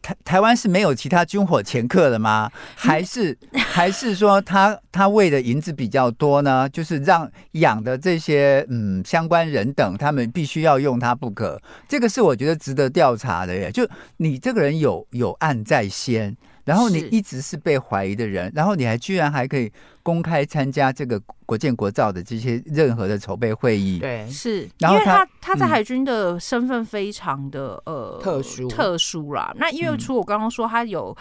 [0.00, 2.50] 台台湾是没有其他军火前客的吗？
[2.76, 6.68] 还是还是说他他为的银子比较多呢？
[6.68, 11.60] 就是让养的这些嗯相关人等，他们必须要用他不可。
[11.88, 13.72] 这个是我觉得值得调查的耶。
[13.72, 13.86] 就
[14.18, 16.36] 你这个人有有案在先。
[16.68, 29.54] 然后你一直是被怀疑的人，然后你还居然还可以公开参加这个国建国造的这些任何的筹备会议，对，是，然后他因为他他在海军的身份非常的、嗯、呃特殊特殊啦。
[29.56, 31.16] 那因为除我刚刚说他有。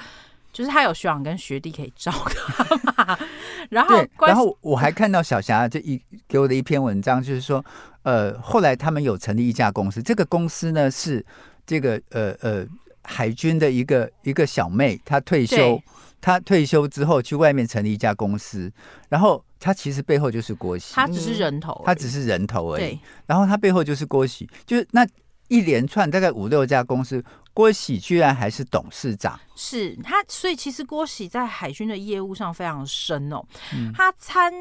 [0.53, 3.19] 就是他有学长跟学弟可以照他嘛。
[3.69, 7.63] 然后对，然后我还看到小霞这一给我的一篇文章，就是说，
[8.01, 11.23] 呃，后来他们有成立一家公司，这个公司呢是
[11.63, 12.65] 这个呃呃
[13.07, 15.81] 海军的一个一个小妹，她退休，
[16.19, 18.71] 她退休之后去外面成立一家公司，
[19.07, 22.99] 然后她其实背后就是郭喜，她只是人头，她只是人头而已，对。
[23.25, 25.07] 然后她背后就是郭喜，就是那
[25.47, 27.23] 一连串大概五六家公司。
[27.53, 33.43] 郭喜居然还是董事长，是他，所以其实郭喜在海军的业务上非常深哦。
[33.73, 34.53] 嗯、他参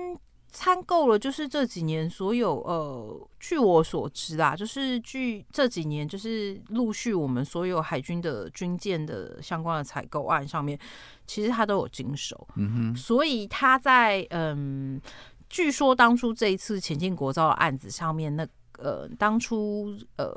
[0.56, 10.78] 参购了，就是这几年所有呃，据我所知啦，就是据这几年就是陆续我们所有海军的军舰的相关的采购案上面，
[11.26, 12.48] 其实他都有经手。
[12.56, 14.98] 嗯哼，所以他在嗯，
[15.50, 18.48] 据说当初这一次前进国造的案子上面，那
[18.78, 20.34] 呃，当初呃。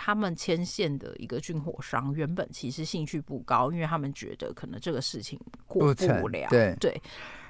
[0.00, 5.36] 他们牵线的一个军火商原本其实兴趣不高，因为他们觉得可能这个事情
[5.66, 6.48] 过不了。
[6.50, 7.02] 对对，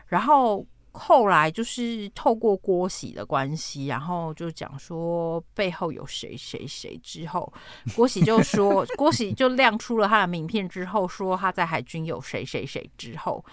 [0.07, 0.66] 然后
[0.99, 7.53] 后来就是透过郭喜的关系，然后就讲说背后有谁谁谁之后，
[7.94, 13.44] 郭喜就说 郭喜就亮出了他的名片之后，说他在海军有谁谁谁之后，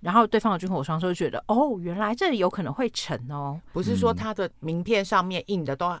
[0.00, 5.96] 然后对方的军火商就觉得哦，原来这有可能会成哦，不是说他的名片上面印的都。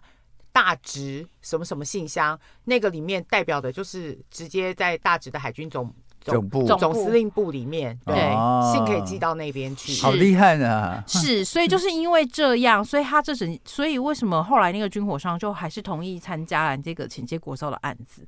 [0.54, 5.92] 大直什么什么信箱，那个里面代表的就是直接在大直的海军总
[6.24, 11.04] 总部总司令部里面，对，哦、信可以寄到那边去，好厉害呢。
[11.06, 18.26] 是，所以就是因为这样，所以他这整，所以为什么后来那个军火商就还是同意参加了这个潜舰国造的案子？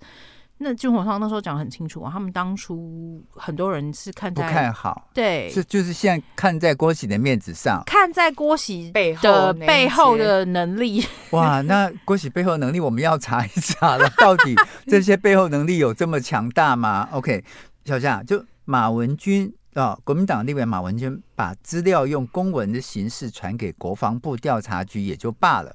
[0.58, 11.04] 那军火商那时候讲得很清楚啊，他们当初很多人是看在不看好，对，是就是现在看在郭喜的面子上，看在郭玺的背后的能力。
[11.32, 14.54] 哇，那郭喜背后能力我们要查一查了，到底
[14.86, 17.44] 这些背后能力有这么强大吗？OK，
[17.86, 25.74] 小夏，就马文君啊、哦，国民党立委马文君把资料用公文的形式传给国防部调查局也就罢了。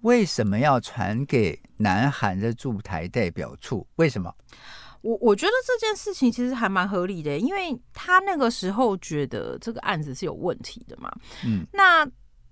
[0.00, 3.86] 为什么要传给南韩的驻台代表处？
[3.96, 4.34] 为什么？
[5.02, 11.12] 我我觉得这件事情其实还蛮合理的，因为他那个时候觉得这个案子是有问题的嘛。
[11.44, 12.06] 嗯，那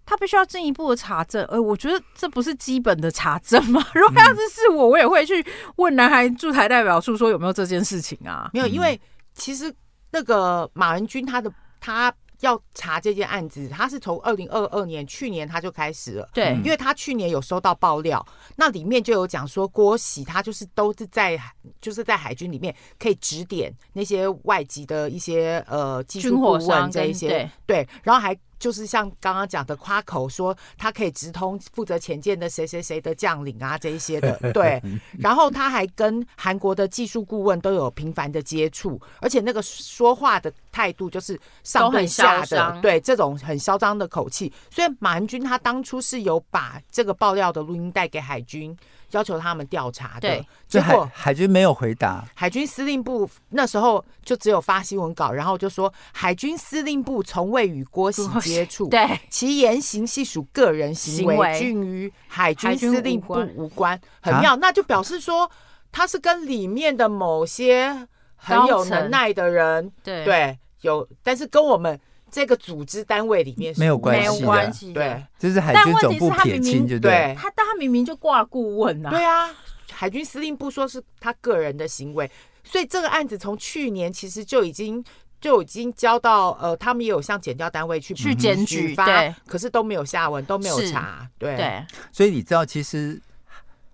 [0.09, 1.45] 他必须要进一步的查证。
[1.47, 3.85] 哎，我觉得这不是基本的查证吗？
[3.95, 5.45] 如果要是是我，我也会去
[5.77, 8.49] 问南韩驻台代表处说有没有这件事情啊？
[8.55, 8.99] 没有，因为
[9.35, 9.71] 其实
[10.11, 12.13] 那个马文君他的他。
[12.43, 21.37] 要查这件案子，他是从二零二二年去年他就开始了，对，因为他去年有收到爆料，那里面就有讲说郭喜他就是都是在
[21.81, 28.39] 就是在海军里面可以指点那些外籍的一些呃技术顾问这一些，对，然后还。
[28.59, 34.83] 就是像刚刚讲的夸口说他可以直通负责前舰的谁谁谁的将领啊这一些的， 对。
[35.19, 44.53] 然后他还跟韩国的技术顾问都有频繁的接触，而且那个说话的态度就是上对下的，对这种很嚣张的口气。
[44.71, 48.77] 所以马文军他当初是有把这个爆料的录音带给海军。
[49.13, 52.25] 要求他们调查的，对，结果海军没有回答。
[52.35, 63.99] 海军司令部那时候就只有发新闻稿，然后就说海军司令部从未与郭玺接触，对，其言行系属个人行为，均与海军司令部无关。
[64.21, 65.51] 很妙，那就表示说
[65.91, 68.07] 他是跟里面的某些
[68.37, 70.25] 很有能耐的人，对。
[70.25, 71.99] 对，有，但是跟我们。
[72.31, 77.35] 这个组织单位里面是没有关系的，没有关系的，对，就是海军总部撇清，就对。
[77.39, 79.51] 他但他明明就挂顾问啊，对啊，
[79.91, 82.31] 海军司令部说是他个人的行为，
[82.63, 85.03] 所以这个案子从去年其实就已经
[85.41, 91.85] 就已经交到呃，他们也有向检调单位去去检举发，对，可是都没有下文，都没有查，对对。
[92.13, 93.21] 所以你知道，其实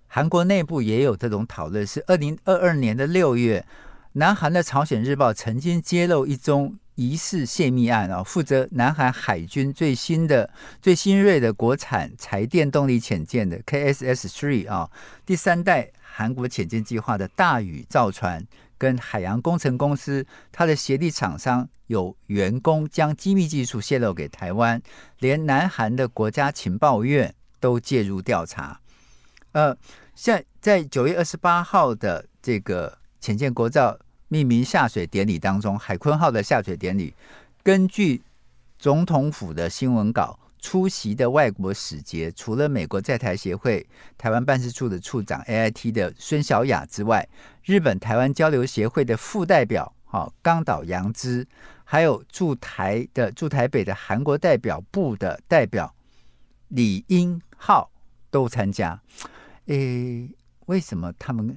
[0.08, 3.64] 韩国内部也有这种讨论，是二零二二年的六月，
[4.14, 6.76] 南韩的朝鲜日报曾经揭露一宗。
[6.96, 10.48] 疑似泄密案啊，负责南韩海军最新的、
[10.80, 14.90] 最新锐的国产柴电动力潜舰的 KSS Three 啊，
[15.26, 18.46] 第三代韩国潜舰计划的大宇造船
[18.78, 24.80] 跟海洋工程公司，它的协力厂商有员工将机密技术泄露给台湾，
[25.18, 28.80] 连南韩的国家情报院都介入调查。
[29.52, 29.76] 呃，
[30.14, 33.98] 现在九月二十八号的这个潜舰国造。
[34.34, 37.14] 命名下水典礼当中，海鲲号的下水典礼，
[37.62, 38.20] 根据
[38.76, 43.86] 总统府的新闻稿，出席的外国使节除了美国在台协会
[44.18, 47.28] 台湾办事处的处长 AIT 的孙小雅之外，
[47.62, 51.46] 日本台湾交流协会的副代表哈冈岛洋之，
[51.84, 55.94] 还有驻台的驻台北的韩国代表部的代表
[56.66, 57.88] 李英浩
[58.32, 59.00] 都参加。
[59.66, 60.28] 诶，
[60.66, 61.56] 为什么他们？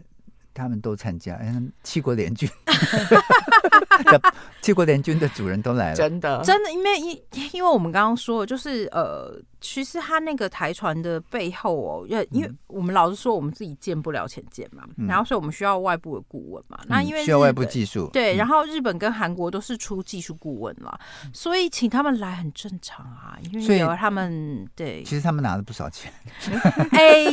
[0.57, 1.53] 他们都参加，哎，
[1.83, 2.49] 七国联军，
[4.61, 7.21] 七国联军的主人都来了，真的，真的，因为因
[7.53, 9.39] 因为我们刚刚说的，就是呃。
[9.59, 16.77] 其实他那个台船的背后哦，要因为我们老是说我们自己建不了潜舰嘛，嗯、然后所以我们需要外部的顾问嘛。
[16.83, 20.95] 嗯、那因为需要外部技术，对，然后日本跟韩国都是出技术顾问啦，
[21.25, 26.13] 嗯、所以请他们来很正常啊，因为有他们对，其实他们拿了不少钱。
[26.93, 27.25] 哎，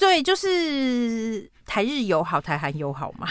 [0.00, 3.28] 对，就是台日友好，台韩友好嘛。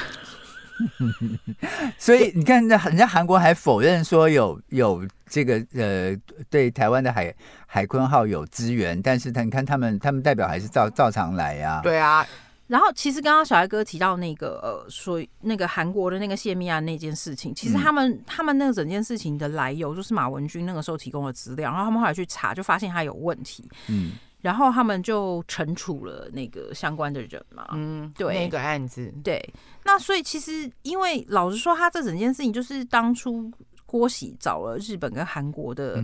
[1.98, 6.16] 所以你看，人家人家韩国还否认说有有这个呃，
[6.50, 7.34] 对台湾的海
[7.66, 11.82] 海坤号有支援，但是他你看他们他们代表还是照照常来呀。
[11.84, 12.26] 对啊，
[12.68, 23.68] 然后其实刚刚小艾哥提到那个呃，说那个韩国的那个泄密案那件事情，其实他们、嗯、他们那个整件事情的来由就是马文君那个时候提供的资料，然后他们后来去查，就发现他有问题。
[23.88, 24.14] 嗯。
[24.42, 29.42] 然后他们就惩处了那个相关的人嘛，嗯，对，那个案子，对。
[29.84, 33.52] 那所以其实，因为老实说，他这整件事情就是当初
[33.86, 36.04] 郭喜找了日本跟韩国的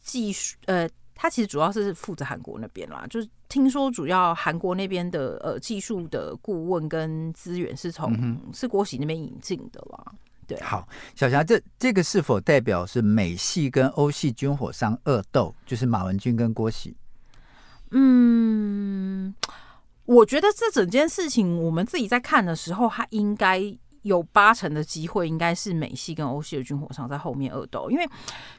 [0.00, 3.06] 技术，嗯、呃，他其实主要是负责韩国那边啦。
[3.08, 10.12] 就是听说主要韩国那边的呃技术的顾问跟资源是从、嗯、是郭喜那边引进的啦。
[10.46, 15.54] 对，好，小霞，这这个是否代表是美系跟欧系军火商恶斗？
[15.64, 16.94] 就是马文君跟郭喜？
[17.90, 19.34] 嗯，
[20.06, 23.60] 我觉得这整件事情，我们自己在看的时候，它应该
[24.02, 27.90] 有八成的机会，应该是美系跟欧系的军火商在后面恶斗。
[27.90, 28.08] 因为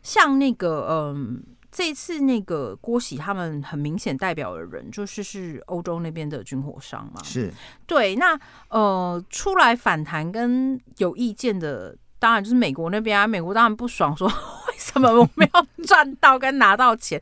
[0.03, 7.21] 像那个，嗯，这一次那个郭喜他们很明显代表的人，就是是欧洲那边的军火商嘛。
[7.23, 7.53] 是
[7.85, 8.15] 对。
[8.15, 8.37] 那
[8.69, 13.25] 呃，出来反弹跟有意见的，当然就是美国那边啊。
[13.25, 14.27] 美国当然不爽，说
[14.67, 17.21] 为什么我们要 赚到跟拿到钱？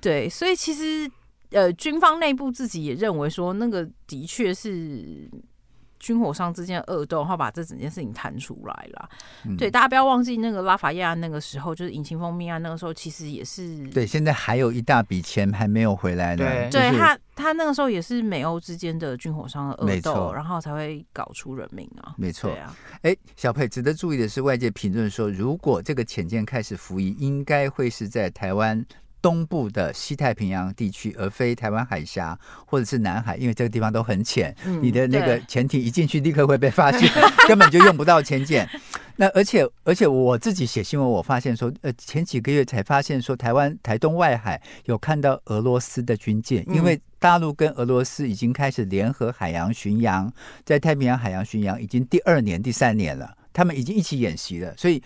[0.00, 1.10] 对，所以其实。
[1.52, 5.30] 呃，军方内部自己也认为说，那个的确是
[5.98, 9.08] 军火商之间的恶斗，然后把这整件事情谈出来了。
[9.46, 14.04] 嗯、对，大家不要忘记那个拉法叶案那个时候，就是引擎蜂蜜案那个时候，其实也是对。
[14.04, 16.44] 现在还有一大笔钱还没有回来呢。
[16.44, 22.14] 对，就是、对他，他那个时候也是美欧之间的军火商的恶斗，然后才会搞出人命啊。
[22.18, 22.76] 没错对啊。
[23.02, 28.84] 哎，小佩，值得注意的是，外界评论说，如果这个潜舰开始服役，应该会是在台湾。
[29.22, 37.08] 东部的西太平洋地区，而非台湾海峡或者是南海，因为这个地方都很浅，嗯、你的那个潜艇一进去立刻会被发现，
[37.46, 38.68] 根本就用不到潜舰。
[39.14, 50.32] 那而且而且我自己写新闻，我发现说，呃，前几个月才发现说，台湾台东外海有看到俄罗斯的军舰，因为大陆跟俄罗斯已经开始联合海洋巡洋，
[50.64, 55.02] 在太平洋海洋巡洋已经第二年、第三年了，他们已经一起演习了，所以。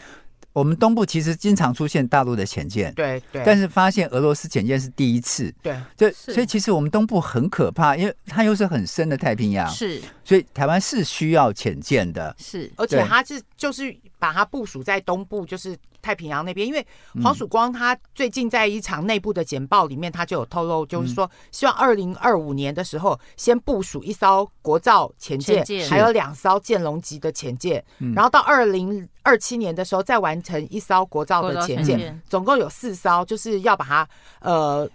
[0.56, 15.76] 我们东部其实经常出现大陆的潜舰，对对，但是发现俄罗斯潜舰是第一次，对，就所以其实我们东部很可怕，因为它又是很深的太平洋，是，所以台湾是需要潜舰的，是，而且它是就是把它部署在东部，就是。
[16.06, 16.86] 太平洋那边，因为
[17.20, 27.84] 黄曙光他最近在一场内部的简报里面，他就有透露，就是说希望二零二五年的时候先部署一艘国造潜舰，还有两艘建龙级的潜舰，
[28.14, 34.88] 然后到二零二七年的时候再完成一艘国造的潜舰，总共有四艘，就是要把它呃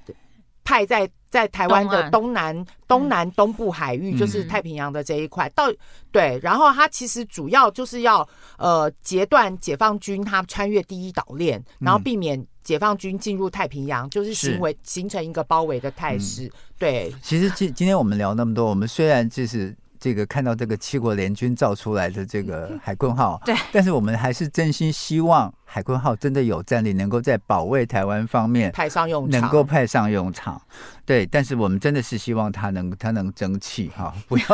[0.63, 1.09] 派在。
[1.31, 5.73] 在台湾的东南、东南东部海域，就是太平洋的这一块，嗯、到
[6.11, 16.47] 对，然后它其实主要就是要呃截断解放军它穿越第一岛链，然后避免解放军进入太平洋，嗯、就是行为形成一个包围的态势。
[16.47, 19.73] 嗯、对，其实今今天我们聊那么多，我们虽然就是。
[20.01, 30.59] 这个看到这个七国联军造出来的这个海鲲号，对， 但是我们还是真心希望海鲲号真的有战力，能够在保卫台湾方面派上用场，能够派上用场。
[31.05, 34.45] 对，但是我们真的是希望它能它能争气哈，不要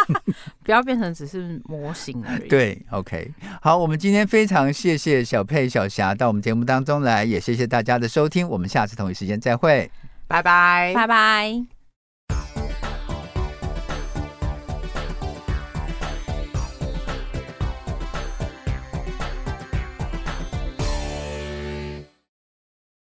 [0.64, 2.48] 不要变成只是模型而已。
[2.50, 3.32] 对，OK，
[3.62, 9.88] 好，我们今天非常谢谢小佩小霞到我们节目当中来，也谢谢大家的收听，我们下次同一时间再会，
[10.26, 11.79] 拜拜，拜拜。